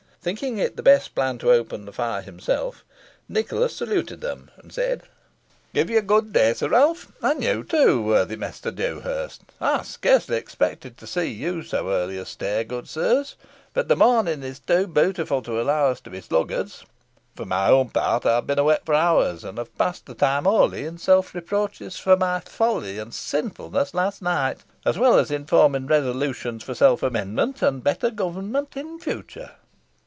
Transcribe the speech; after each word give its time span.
Thinking 0.23 0.59
it 0.59 0.77
the 0.77 0.83
best 0.83 1.15
plan 1.15 1.39
to 1.39 1.49
open 1.51 1.85
the 1.85 1.91
fire 1.91 2.21
himself, 2.21 2.85
Nicholas 3.27 3.75
saluted 3.75 4.21
them, 4.21 4.51
and 4.57 4.71
said 4.71 5.01
"Give 5.73 5.89
you 5.89 5.99
good 6.01 6.31
day, 6.31 6.53
Sir 6.53 6.67
Ralph, 6.69 7.11
and 7.23 7.43
you 7.43 7.63
too, 7.63 8.03
worthy 8.03 8.35
Master 8.35 8.69
Dewhurst. 8.69 9.41
I 9.59 9.81
scarcely 9.81 10.37
expected 10.37 10.95
to 10.99 11.07
see 11.07 11.25
you 11.31 11.63
so 11.63 11.89
early 11.91 12.19
astir, 12.19 12.63
good 12.65 12.87
sirs; 12.87 13.35
but 13.73 13.87
the 13.87 13.95
morning 13.95 14.43
is 14.43 14.59
too 14.59 14.85
beautiful 14.85 15.41
to 15.41 15.59
allow 15.59 15.87
us 15.87 15.99
to 16.01 16.11
be 16.11 16.21
sluggards. 16.21 16.83
For 17.35 17.45
my 17.47 17.69
own 17.71 17.89
part 17.89 18.23
I 18.23 18.35
have 18.35 18.45
been 18.45 18.59
awake 18.59 18.81
for 18.85 18.93
hours, 18.93 19.43
and 19.43 19.57
have 19.57 19.75
passed 19.75 20.05
the 20.05 20.13
time 20.13 20.43
wholly 20.45 20.85
in 20.85 20.99
self 20.99 21.33
reproaches 21.33 21.97
for 21.97 22.15
my 22.15 22.41
folly 22.41 22.99
and 22.99 23.11
sinfulness 23.11 23.95
last 23.95 24.21
night, 24.21 24.59
as 24.85 24.99
well 24.99 25.17
as 25.17 25.31
in 25.31 25.47
forming 25.47 25.87
resolutions 25.87 26.63
for 26.63 26.75
self 26.75 27.01
amendment, 27.01 27.63
and 27.63 27.83
better 27.83 28.11
governance 28.11 28.75
in 28.75 28.99
future." 28.99 29.53